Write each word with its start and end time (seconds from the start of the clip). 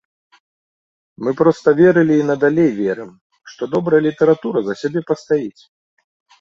Мы 1.27 1.31
проста 1.41 1.67
верылі 1.81 2.15
і 2.23 2.25
надалей 2.31 2.71
верым, 2.81 3.13
што 3.53 3.63
добрая 3.77 4.01
літаратура 4.09 4.59
за 4.73 4.81
сябе 4.83 4.99
пастаіць. 5.15 5.61